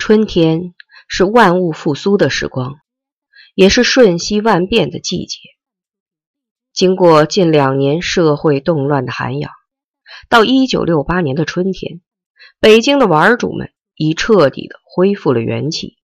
[0.00, 0.74] 春天
[1.08, 2.80] 是万物复苏的时光，
[3.54, 5.38] 也是瞬息万变的季节。
[6.72, 9.52] 经过近两年社会动乱的涵养，
[10.30, 12.00] 到一九六八年的春天，
[12.60, 15.98] 北京的玩主们已彻底的恢复了元气。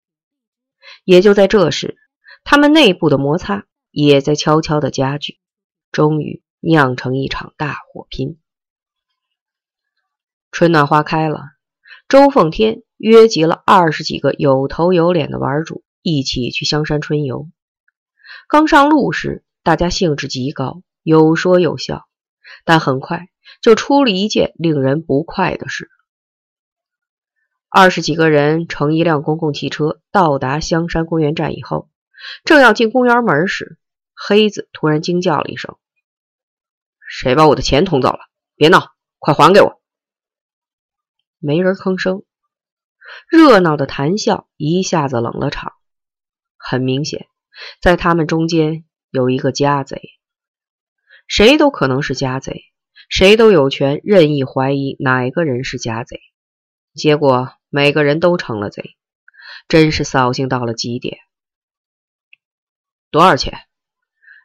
[1.05, 1.97] 也就在这时，
[2.43, 5.39] 他们内部的摩擦也在悄悄的加剧，
[5.93, 8.41] 终于酿成一场大火拼。
[10.51, 11.39] 春暖花开了，
[12.09, 12.81] 周凤天。
[12.97, 17.49] 约集了二十几个有头有脸的玩主，一起去香山春游。
[18.47, 22.07] 刚上路时，大家兴致极高，有说有笑。
[22.63, 23.27] 但很快
[23.61, 25.89] 就出了一件令人不快的事。
[27.69, 31.89] 二十几个人乘一辆公共汽车到达香山公园站以后，
[32.43, 33.77] 正要进公园门时，
[34.13, 35.75] 黑子突然惊叫了一声
[37.09, 38.19] ：“谁把我的钱捅走了？
[38.55, 39.81] 别闹，快还给我！”
[41.39, 42.23] 没人吭声。
[43.29, 45.73] 热闹的谈笑一下子冷了场。
[46.57, 47.27] 很明显，
[47.81, 50.01] 在他们中间有一个家贼。
[51.27, 52.65] 谁都可能是家贼，
[53.09, 56.21] 谁都有权任意怀疑哪个人是家贼。
[56.93, 58.95] 结果每个人都成了贼，
[59.67, 61.17] 真是扫兴到了极点。
[63.11, 63.59] 多少钱？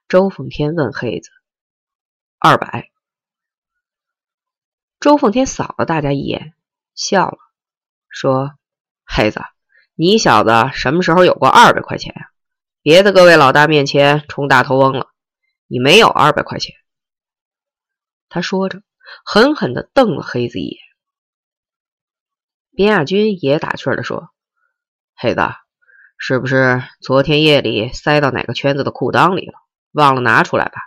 [0.09, 1.31] 周凤天问黑子。
[2.39, 2.91] 二百。
[4.99, 6.55] 周凤天扫了大家一眼，
[6.95, 7.39] 笑了。
[8.11, 8.51] 说
[9.07, 9.41] ：“黑子，
[9.95, 12.29] 你小子什么时候有过二百块钱呀？
[12.83, 15.09] 别在各位老大面前充大头翁了，
[15.67, 16.75] 你没有二百块钱。”
[18.29, 18.83] 他说着，
[19.25, 20.79] 狠狠地瞪了黑子一眼。
[22.73, 24.31] 边亚军也打趣的说
[25.17, 25.41] ：“黑子，
[26.19, 29.55] 是不是昨天夜里塞到哪个圈子的裤裆里了？
[29.93, 30.81] 忘了拿出来吧？”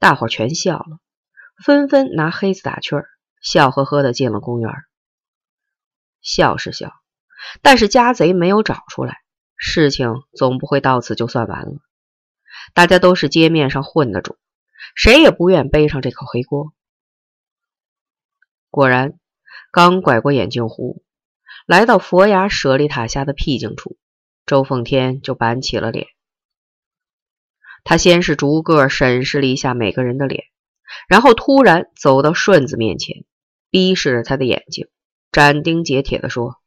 [0.00, 0.98] 大伙全笑了，
[1.64, 3.08] 纷纷拿黑子打趣儿，
[3.40, 4.72] 笑呵呵的进了公园。
[6.20, 6.92] 笑是笑，
[7.62, 9.18] 但是家贼没有找出来，
[9.56, 11.78] 事情总不会到此就算完了。
[12.74, 14.36] 大家都是街面上混的主，
[14.94, 16.72] 谁也不愿背上这口黑锅。
[18.70, 19.18] 果然，
[19.70, 21.02] 刚拐过眼镜湖，
[21.66, 23.96] 来到佛牙舍利塔下的僻静处，
[24.44, 26.06] 周凤天就板起了脸。
[27.84, 30.44] 他先是逐个审视了一下每个人的脸，
[31.08, 33.24] 然后突然走到顺子面前，
[33.70, 34.88] 逼视着他的眼睛。
[35.30, 36.60] 斩钉截铁地说：“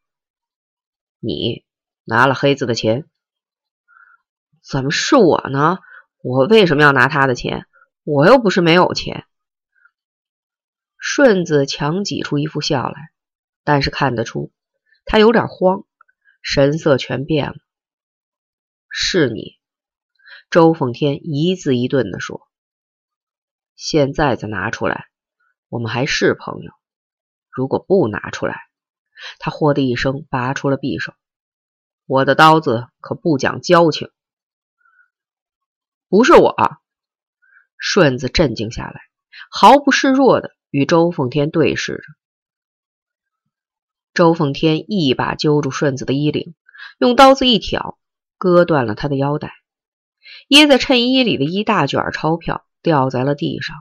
[1.19, 1.66] 你
[2.03, 3.09] 拿了黑子的钱？
[4.61, 5.79] 怎么是我呢？
[6.22, 7.66] 我为什么要拿他的钱？
[8.03, 9.25] 我又不是没有钱。”
[11.03, 13.11] 顺子强挤出一副笑来，
[13.63, 14.51] 但是看得出
[15.05, 15.83] 他有点慌，
[16.44, 17.55] 神色全变了。
[18.88, 19.57] 是你，
[20.51, 22.47] 周凤天一字一顿地说
[23.75, 25.07] ：“现在再拿出来，
[25.69, 26.71] 我们还是朋友。”
[27.51, 28.62] 如果不拿出来，
[29.39, 31.13] 他豁的一声拔出了匕首。
[32.06, 34.09] 我的刀子可不讲交情。
[36.09, 36.56] 不是我。
[37.78, 39.01] 顺子镇静下来，
[39.50, 42.03] 毫不示弱的与周凤天对视着。
[44.13, 46.53] 周凤天一把揪住顺子的衣领，
[47.00, 47.97] 用刀子一挑，
[48.38, 49.53] 割断了他的腰带。
[50.47, 53.75] 掖在衬衣里的一大卷钞票掉在了地上。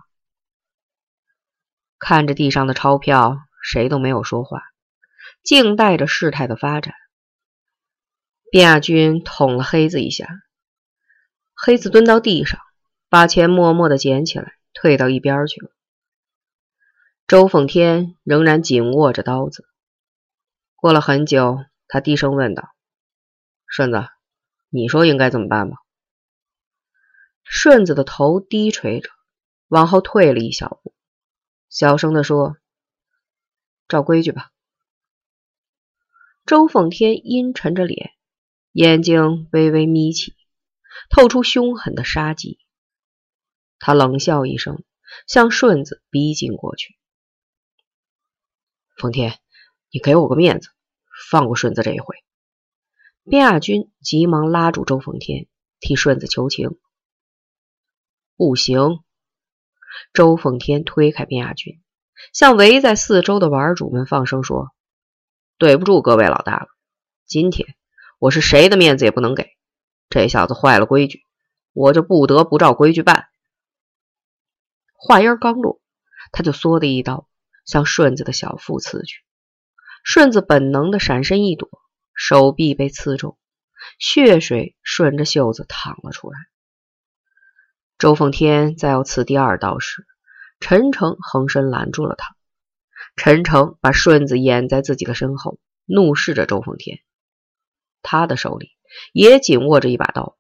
[1.99, 3.39] 看着地上的钞票。
[3.63, 4.63] 谁都没有说话，
[5.43, 6.95] 静待着事态的发展。
[8.53, 10.27] 卞亚军捅了黑子一下，
[11.55, 12.59] 黑子蹲到地上，
[13.09, 15.71] 把钱默默的捡起来，退到一边去了。
[17.29, 19.65] 周凤天仍然紧握着刀子。
[20.75, 22.75] 过了很久，他低声问道
[23.69, 24.09] ：“顺子，
[24.69, 25.77] 你说应该怎么办吧？”
[27.45, 29.11] 顺子的头低垂着，
[29.69, 30.93] 往后退了一小步，
[31.69, 32.57] 小声的说。
[33.91, 34.51] 照规矩吧。
[36.47, 38.13] 周凤天阴沉着脸，
[38.73, 40.35] 眼睛微微眯起，
[41.11, 42.59] 透出凶狠的杀机。
[43.79, 44.83] 他冷笑一声，
[45.27, 46.97] 向顺子逼近过去。
[48.97, 49.39] 凤天，
[49.91, 50.71] 你给我个面子，
[51.31, 52.17] 放过顺子这一回。
[53.25, 55.47] 边亚军急忙拉住周凤天，
[55.79, 56.79] 替顺子求情。
[58.37, 59.01] 不行。
[60.13, 61.83] 周凤天推开边亚军。
[62.33, 64.73] 向围在四周的玩主们放声说
[65.59, 66.67] ：“对不住各位老大了，
[67.27, 67.75] 今天
[68.19, 69.51] 我是谁的面子也不能给。
[70.09, 71.23] 这小子坏了规矩，
[71.73, 73.27] 我就不得不照规矩办。”
[74.95, 75.81] 话音刚落，
[76.31, 77.29] 他就缩的一刀
[77.65, 79.23] 向顺子的小腹刺去。
[80.03, 81.69] 顺子本能的闪身一躲，
[82.15, 83.39] 手臂被刺中，
[83.99, 86.39] 血水顺着袖子淌了出来。
[87.99, 90.07] 周凤天在要刺第二刀时，
[90.61, 92.37] 陈诚横身拦住了他。
[93.17, 97.01] 陈诚把顺子掩在自己的身后，怒视着周奉天，
[98.03, 98.71] 他的手里
[99.13, 100.39] 也紧握着一把刀。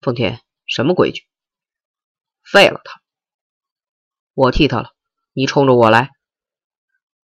[0.00, 1.22] 奉天，什么规矩？
[2.42, 3.00] 废了他！
[4.34, 4.90] 我替他了，
[5.32, 6.10] 你冲着我来。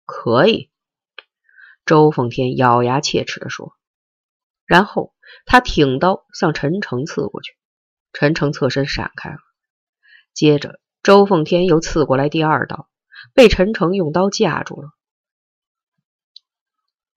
[0.05, 0.71] 可以。
[1.85, 3.75] 周奉天咬牙切齿地说，
[4.67, 5.15] 然后
[5.47, 7.57] 他挺刀向陈诚刺过去，
[8.13, 9.39] 陈诚侧身闪开了。
[10.35, 10.79] 接着，
[11.09, 12.87] 周奉天又刺过来第二刀，
[13.33, 14.91] 被陈诚用刀架住了。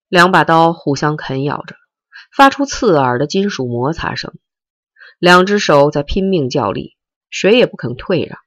[0.07, 1.75] 两把刀互相啃咬着，
[2.33, 4.33] 发出刺耳的金属摩擦声。
[5.19, 6.95] 两只手在拼命较力，
[7.29, 8.39] 谁也不肯退让。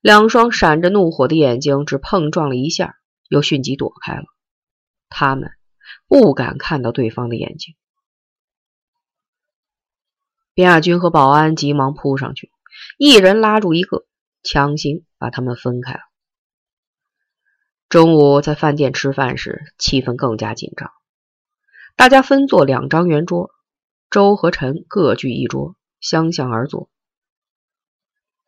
[0.00, 2.96] 两双闪着怒火的眼睛只碰撞了一下，
[3.28, 4.24] 又迅即躲开了。
[5.10, 5.50] 他们
[6.08, 7.74] 不敢看到对方的眼睛。
[10.54, 12.50] 边亚军和保安急忙扑上去，
[12.96, 14.06] 一人拉住一个，
[14.42, 16.00] 强行把他们分开了。
[17.88, 20.90] 中午在饭店吃饭时，气氛更加紧张。
[21.94, 23.50] 大家分坐两张圆桌，
[24.08, 26.90] 周和陈各据一桌，相向而坐。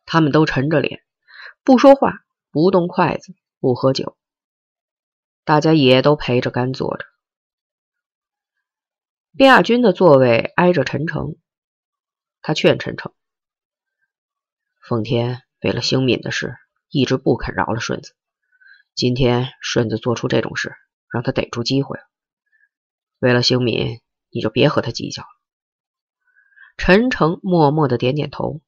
[0.05, 1.03] 他们都沉着脸，
[1.63, 4.17] 不说话，不动筷子，不喝酒。
[5.43, 7.05] 大家也都陪着干坐着。
[9.37, 11.35] 边亚军的座位挨着陈诚，
[12.41, 13.13] 他劝陈诚
[14.81, 16.55] ：“奉天为了兴敏的事，
[16.89, 18.15] 一直不肯饶了顺子。
[18.93, 20.75] 今天顺子做出这种事，
[21.11, 22.03] 让他逮住机会了。
[23.17, 25.27] 为了兴敏，你就别和他计较了。”
[26.77, 28.61] 陈诚默默的点点头。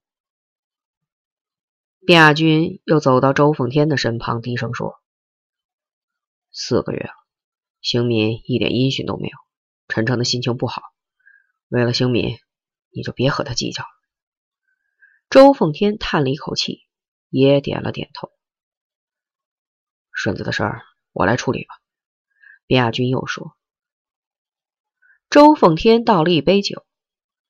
[2.00, 5.00] 卞亚军又走到周奉天的身旁，低声说。
[6.52, 7.14] 四个月了，
[7.80, 9.38] 兴敏一点音讯都没有。
[9.88, 10.82] 陈诚的心情不好，
[11.68, 12.40] 为了兴敏，
[12.90, 13.90] 你就别和他计较了。
[15.30, 16.87] 周奉天叹了一口气，
[17.30, 18.32] 也点了点头。
[20.12, 20.82] 顺子的事儿
[21.12, 21.76] 我来处理吧。
[22.66, 23.56] 边亚军又说。
[25.30, 26.86] 周奉天倒了一杯酒，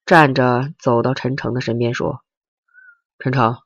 [0.05, 2.23] 站着走到陈诚的身边说
[3.19, 3.57] ：“陈诚，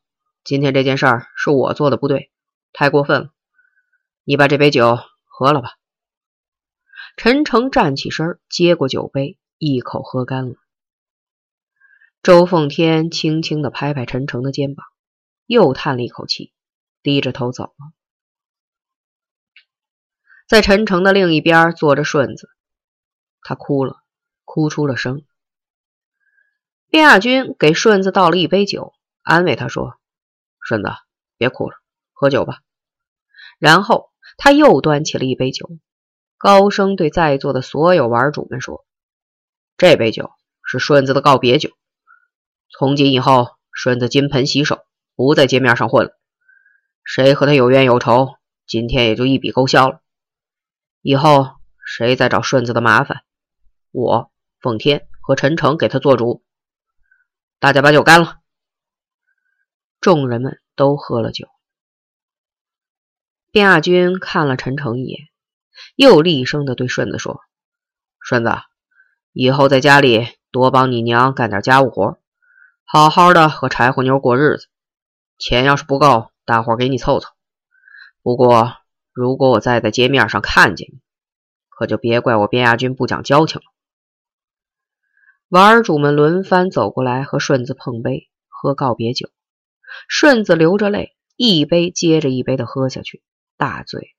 [0.44, 2.32] 今天这件事儿是我做的不对，
[2.74, 3.34] 太过分了。
[4.24, 4.98] 你把这杯酒。”
[5.34, 5.72] 喝了吧。
[7.18, 10.56] 陈诚站起身，接过酒杯，一口喝干了。
[12.22, 14.86] 周奉天轻轻的拍拍陈诚的肩膀，
[15.52, 16.54] 又叹了一口气，
[17.04, 17.94] 低着头走了。
[20.48, 22.50] 在陈诚的另一边坐着顺子，
[23.42, 24.02] 他哭了，
[24.46, 25.26] 哭出了声。
[26.88, 28.94] 卞亚军给顺子倒了一杯酒，
[29.24, 30.00] 安慰他说
[30.62, 30.90] ：“顺子，
[31.38, 31.76] 别哭了，
[32.14, 32.62] 喝酒吧。”
[33.60, 34.10] 然后。
[34.38, 35.70] 他又端起了一杯酒，
[36.38, 38.86] 高声对在座的所有玩主们说
[39.78, 40.32] ：“这杯酒
[40.64, 41.72] 是顺子的告别酒。
[42.70, 44.84] 从今以后，顺子金盆洗手，
[45.28, 46.18] 不在街面上混了。
[47.04, 50.02] 谁和他有冤有仇，今天也就一笔勾销了。
[51.02, 53.24] 以后谁再找顺子的麻烦，
[53.92, 56.44] 我奉天和陈诚给他做主。
[57.60, 58.40] 大家把酒干了。”
[60.02, 61.48] 众人们都喝了酒。
[63.52, 65.20] 卞亚军看了陈诚一眼，
[65.96, 67.42] 又厉声的对顺子说
[68.20, 68.52] ：“顺子，
[69.32, 72.20] 以后在家里多帮你娘干点家务活，
[72.84, 74.70] 好好的和柴火妞过日子。
[75.42, 77.28] 钱要是不够，大伙给你凑凑。
[78.22, 78.76] 不过，
[79.12, 81.00] 如果我再在街面上看见你，
[81.68, 83.66] 可就别怪我边亚军不讲交情了。”
[85.50, 89.32] 玩主们轮番走过来和顺子碰杯，喝告别酒。
[90.08, 93.24] 顺子流着泪，一杯接着一杯的喝下去。
[93.58, 94.16] 大醉。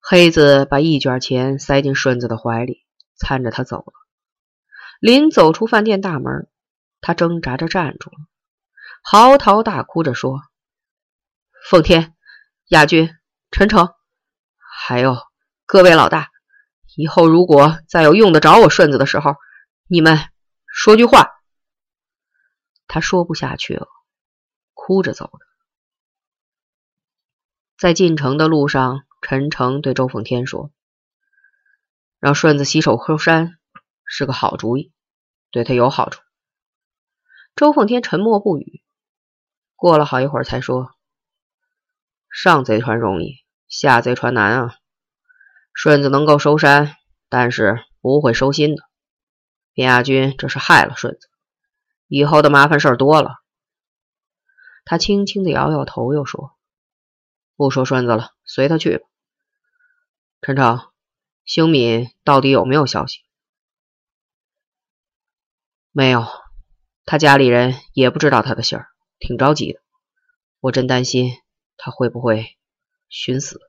[0.00, 2.86] 黑子把一卷钱塞进顺子的怀里，
[3.18, 3.92] 搀着他走了。
[4.98, 6.48] 临走出饭店大门，
[7.00, 8.16] 他挣扎着站住了，
[9.02, 10.42] 嚎啕大哭着说
[11.68, 12.14] ：“奉天、
[12.68, 13.16] 亚军、
[13.50, 13.94] 陈诚，
[14.58, 15.16] 还有
[15.66, 16.30] 各位老大，
[16.96, 19.36] 以后如果再有用得着我顺子的时候，
[19.86, 20.18] 你们
[20.66, 21.32] 说句话。”
[22.86, 23.86] 他说不下去了，
[24.74, 25.40] 哭着走了。
[27.78, 30.70] 在进城的路上，陈诚对周奉天说
[32.20, 33.58] ：“让顺子洗手后山
[34.04, 34.92] 是个好主意，
[35.50, 36.20] 对他有好处。”
[37.54, 38.82] 周奉天沉默不语，
[39.76, 40.94] 过了好一会儿才说
[42.30, 44.76] ：“上贼船容易，下贼船难啊。
[45.74, 46.96] 顺子能够收山，
[47.28, 48.82] 但是不会收心的。
[49.72, 51.28] 边亚军这是害了顺子，
[52.08, 53.36] 以后的麻烦事儿多了。”
[54.84, 56.56] 他轻轻的摇摇头，又说。
[57.56, 59.06] 不说顺子了，随他去吧。
[60.40, 60.80] 陈诚，
[61.44, 63.20] 兴敏到底有没有消息？
[65.92, 66.26] 没有，
[67.04, 68.88] 他家里人也不知道他的信儿，
[69.18, 69.80] 挺着急的。
[70.60, 71.32] 我真担心
[71.76, 72.56] 他会不会
[73.08, 73.60] 寻死。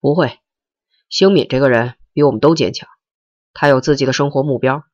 [0.00, 0.38] 不会，
[1.08, 2.88] 兴敏这个人比我们都坚强，
[3.52, 4.84] 他有自己的生活目标，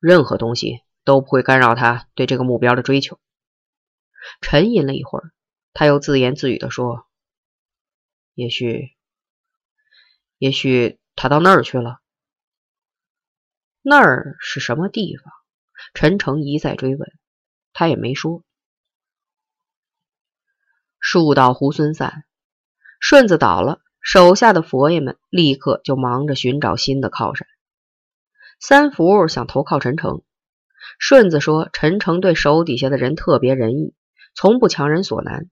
[0.00, 3.20] 任何东西都不会干扰他对这个目标的追求。
[4.40, 5.30] 沉吟了一会儿，
[5.72, 7.06] 他又自言自语的说
[8.34, 8.96] ：“也许，
[10.38, 12.00] 也许他到那儿去了。
[13.82, 15.32] 那儿是什么地方？”
[15.94, 17.12] 陈诚一再追问，
[17.72, 18.42] 他也没说。
[20.98, 22.24] 树倒猢狲散，
[23.00, 27.46] 顺子倒了，手下的佛爷们立刻就忙着寻找新的靠山。
[28.58, 30.22] 三福想投靠陈诚，
[30.98, 33.94] 顺子说陈诚对手底下的人特别仁义，
[34.34, 35.50] 从不强人所难。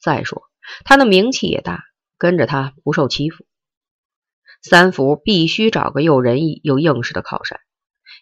[0.00, 0.42] 再说
[0.84, 1.84] 他的名气也大，
[2.18, 3.46] 跟着他不受欺负。
[4.62, 7.60] 三福必须找个又仁义又硬实的靠山，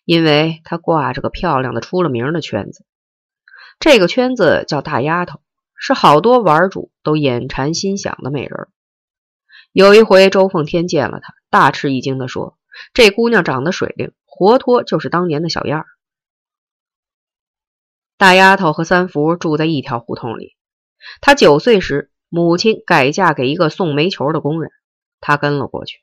[0.05, 2.85] 因为他挂着个漂亮的出了名的圈子，
[3.79, 5.41] 这个圈子叫大丫头。
[5.77, 8.69] 是好多玩主都眼馋心想的美人。
[9.71, 12.57] 有一回，周凤天见了她，大吃一惊的说
[12.95, 15.87] ：“这姑娘长得水灵，活脱就是当年的小燕儿。”
[18.17, 20.57] 大丫头和三福住在一条胡同里。
[21.21, 24.71] 她九岁时，母亲改嫁给一个送煤球的工人，
[25.21, 25.99] 她跟了过去。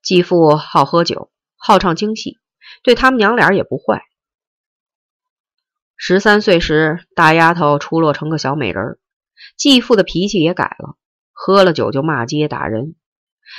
[0.00, 2.38] 继父好喝酒，好唱京戏，
[2.82, 4.02] 对他们娘俩也不坏。
[5.96, 8.98] 十三岁时，大丫头出落成个小美人儿
[9.56, 10.96] 继父的脾气也改了，
[11.32, 12.94] 喝了酒就骂街打人。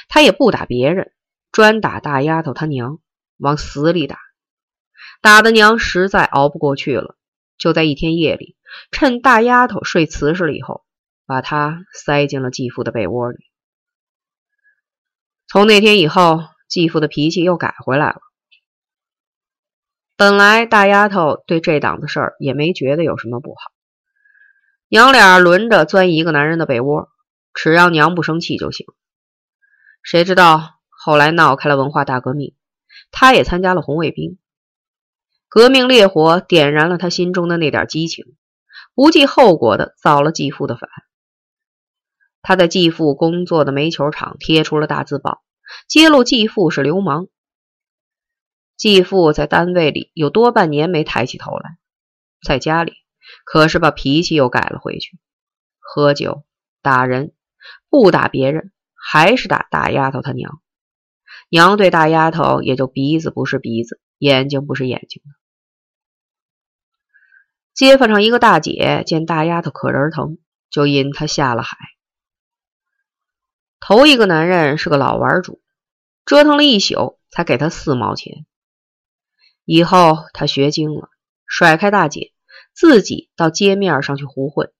[0.09, 1.13] 他也不打别人，
[1.51, 2.99] 专打大丫头她娘，
[3.37, 4.19] 往死里打。
[5.21, 7.15] 打的娘实在熬不过去了，
[7.57, 8.57] 就在一天夜里，
[8.91, 10.83] 趁大丫头睡瓷实了以后，
[11.27, 13.37] 把她塞进了继父的被窝里。
[15.47, 18.21] 从那天以后，继父的脾气又改回来了。
[20.21, 23.71] 本来大丫头对这档子事儿也没觉得有什么不好，
[24.87, 27.09] 娘俩轮着钻一个男人的被窝，
[27.55, 28.85] 只要娘不生气就行。
[30.03, 32.53] 谁知道后来闹开了文化大革命，
[33.09, 34.37] 她也参加了红卫兵。
[35.49, 38.25] 革命烈火点燃了她心中的那点激情，
[38.93, 40.87] 不计后果的造了继父的反。
[42.43, 45.41] 她在继父工作的煤球厂贴出了大字报，
[45.87, 47.25] 揭露继父是流氓。
[48.81, 51.77] 继父在单位里有多半年没抬起头来，
[52.43, 52.93] 在家里
[53.45, 55.19] 可是把脾气又改了回去，
[55.77, 56.45] 喝酒
[56.81, 57.31] 打人，
[57.91, 60.63] 不打别人，还是打大丫头她娘。
[61.47, 65.31] 娘对大丫头也就鼻子不是鼻子，眼睛不是眼睛了。
[67.75, 70.39] 街坊上一个大姐见大丫头可人疼，
[70.71, 71.77] 就引她下了海。
[73.79, 75.61] 头一个男人是个老玩主，
[76.25, 78.47] 折腾了一宿才给她四毛钱。
[79.65, 81.09] 以后他学精了，
[81.45, 82.33] 甩开大姐，
[82.73, 84.71] 自己到街面上去胡混，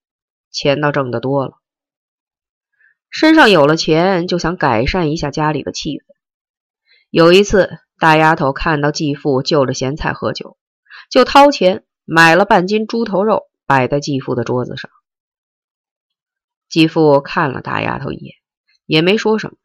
[0.51, 1.53] 钱倒挣得多了。
[3.09, 6.03] 身上有了钱，就想改善一下家里的气氛。
[7.09, 7.69] 有一次，
[7.99, 10.57] 大丫头看到继父就着咸菜喝酒，
[11.09, 14.89] 就掏钱买了半斤猪头肉，摆在继父的桌子上。
[16.69, 18.35] 继父看了大丫头一眼，
[18.85, 19.57] 也没说什么，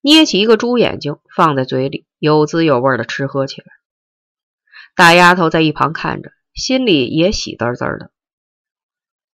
[0.00, 3.66] 捏起一个猪眼睛放在嘴里，有滋有味的吃喝起来。
[4.94, 8.10] 大丫头在一旁看着，心里也喜滋滋的。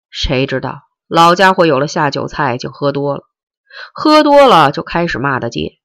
[0.10, 3.24] 谁知道老家伙有了下酒菜就喝多了，
[3.94, 5.80] 喝多了就开始骂大街。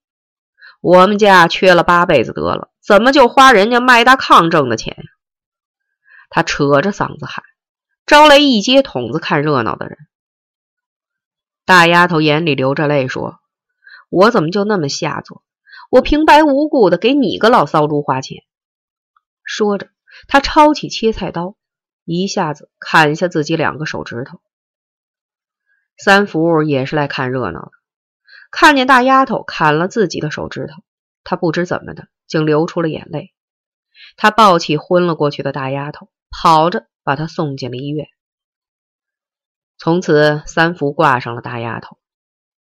[0.82, 5.04] 我们家缺了八辈子得了，怎么就花人家麦大炕挣的钱呀？
[6.28, 7.42] 他扯着嗓子喊，
[8.04, 9.96] 招来一街筒子看热闹的人。
[11.64, 13.38] 大丫头眼里流着泪说
[14.10, 15.42] ：“我怎么就那么下作？
[15.90, 18.44] 我平白无故的给你个老骚猪花钱。”
[19.44, 19.90] 说着，
[20.28, 21.56] 他抄起切菜刀，
[22.04, 24.40] 一下子砍下自己两个手指头。
[25.96, 27.72] 三福也是来看热闹的，
[28.50, 30.82] 看见大丫头砍了自己的手指头，
[31.24, 33.34] 他不知怎么的，竟流出了眼泪。
[34.16, 38.08] 他抱起昏了过去的大丫头，跑着把她送进了医院。
[39.78, 41.98] 从此，三福挂上了大丫头，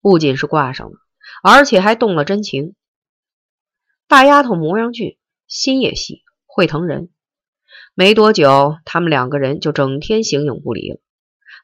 [0.00, 0.96] 不仅是挂上了，
[1.42, 2.74] 而且还动了真情。
[4.06, 6.24] 大丫头模样俊，心也细。
[6.60, 7.08] 会疼人，
[7.94, 11.00] 没多久，他们两个人就整天形影不离了，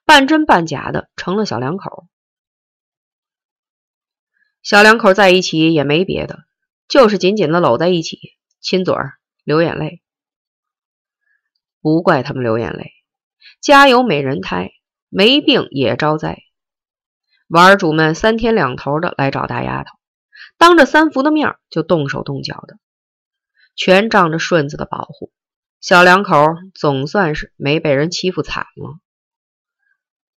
[0.07, 2.09] 半真半假的成了小两口。
[4.63, 6.45] 小两口在一起也没别的，
[6.89, 8.19] 就是紧紧的搂在一起，
[8.59, 10.01] 亲嘴儿，流眼泪。
[11.83, 12.93] 不怪他们流眼泪，
[13.61, 14.71] 家有美人胎，
[15.11, 16.39] 没病也招灾。
[17.49, 19.91] 玩主们三天两头的来找大丫头，
[20.57, 22.79] 当着三福的面就动手动脚的。
[23.77, 25.31] 全仗着顺子的保护，
[25.81, 26.35] 小两口
[26.75, 28.99] 总算是没被人欺负惨了。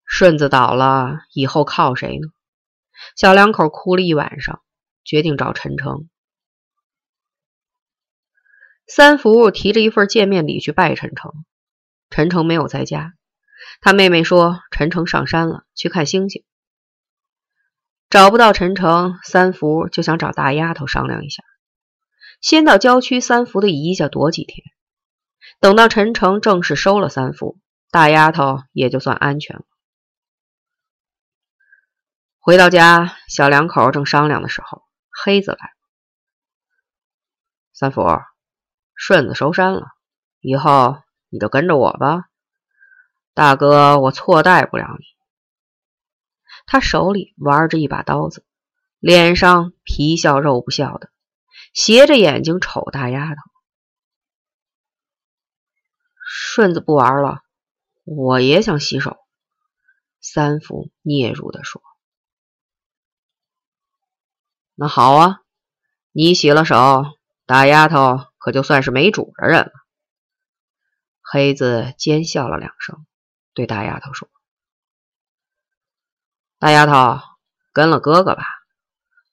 [0.06, 2.28] 顺子倒了以后靠谁呢？
[3.16, 4.62] 小两口哭了一晚上，
[5.06, 6.10] 决定找陈诚。
[8.88, 11.32] 三福提着一份见面礼去拜陈诚，
[12.10, 13.14] 陈诚没有在家。
[13.82, 16.44] 他妹妹说陈诚上山了，去看星星。
[18.10, 21.44] 找不到陈诚，三福就想找大丫头商量一下，
[22.42, 24.66] 先到郊区三福的姨家躲几天。
[25.60, 27.60] 等到陈诚正式收了三福，
[27.92, 29.66] 大丫头也就算安全了。
[32.40, 35.74] 回到家，小两口正商量的时候，黑子来了。
[37.74, 38.02] 三福，
[38.96, 39.88] 顺子收山了，
[40.40, 40.98] 以后
[41.30, 42.30] 你就跟着我吧。
[43.34, 45.06] 大哥，我错待不了你。
[46.66, 48.46] 他手里玩着一把刀子，
[49.00, 51.10] 脸上皮笑肉不笑的，
[51.74, 53.42] 斜着眼睛瞅大丫头。
[56.32, 57.44] 顺子不玩了，
[58.04, 59.18] 我也想洗手。
[60.22, 61.82] 三福嗫嚅的说。
[64.76, 65.42] 那好啊，
[66.12, 67.06] 你洗了手，
[67.46, 69.72] 大丫头可就算是没主的人了。
[71.22, 73.06] 黑子奸笑了两声，
[73.54, 74.30] 对大丫头说
[76.60, 77.22] ：“大丫头，
[77.72, 78.44] 跟了哥哥吧，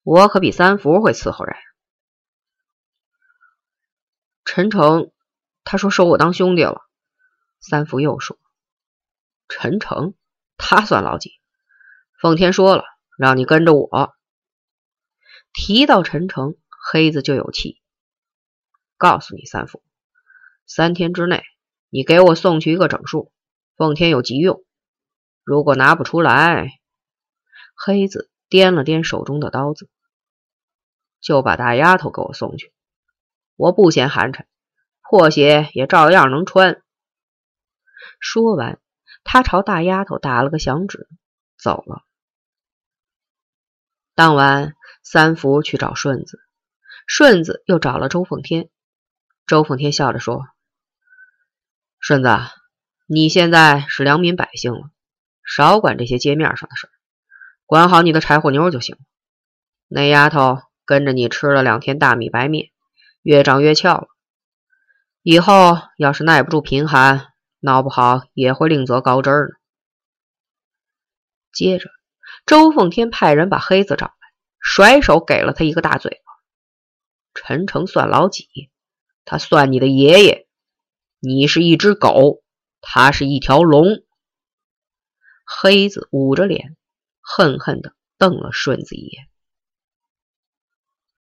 [0.02, 1.56] 我可比三福会伺候人。”
[4.46, 5.10] 陈诚
[5.64, 6.80] 他说收我当兄弟了。
[7.58, 8.38] 三福又说
[9.50, 10.14] ：“陈诚
[10.56, 11.32] 他算老几？
[12.20, 12.84] 奉天说了，
[13.18, 14.14] 让你跟着我。”
[15.52, 17.82] 提到陈诚，黑子就有气。
[18.96, 19.82] 告诉你三福，
[20.64, 21.42] 三天之内，
[21.90, 23.32] 你给我送去一个整数，
[23.74, 24.64] 奉天有急用。
[25.42, 26.70] 如果拿不出来，
[27.74, 29.90] 黑子掂了掂手中的刀子，
[31.20, 32.72] 就把大丫头给我送去。
[33.56, 34.44] 我不嫌寒碜，
[35.02, 36.82] 破鞋也照样能穿。
[38.20, 38.78] 说完，
[39.24, 41.08] 他朝大丫头打了个响指，
[41.58, 42.04] 走了。
[44.14, 44.74] 当晚。
[45.08, 46.40] 三福去找顺子，
[47.06, 48.68] 顺子又找了周奉天。
[49.46, 50.48] 周奉天笑着说
[52.00, 52.28] ：“顺子，
[53.06, 54.90] 你现在是良民百姓了，
[55.44, 56.90] 少管这些街面上的事
[57.66, 59.02] 管好你的柴火妞就行了。
[59.86, 62.72] 那丫头跟着你吃了两天大米白面，
[63.26, 64.06] 越长越翘了。
[65.20, 67.26] 以后要是耐不住贫寒，
[67.58, 69.56] 闹不好也会另择高枝呢。”
[71.52, 71.90] 接着，
[72.46, 74.12] 周奉天派人把黑子找来。
[74.60, 76.32] 甩手给了他一个大嘴巴。
[77.34, 78.48] 陈诚算老几？
[79.24, 80.46] 他算你的爷爷。
[81.18, 82.44] 你是一只狗，
[82.80, 84.04] 他是一条龙。
[85.44, 86.76] 黑子捂着脸，
[87.20, 89.28] 恨恨地瞪了顺子一眼。